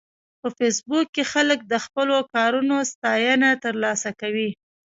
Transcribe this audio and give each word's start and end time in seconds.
په 0.41 0.47
فېسبوک 0.57 1.07
کې 1.15 1.23
خلک 1.33 1.59
د 1.65 1.73
خپلو 1.85 2.15
کارونو 2.35 2.75
ستاینه 2.91 3.49
ترلاسه 3.63 4.09
کوي 4.21 4.49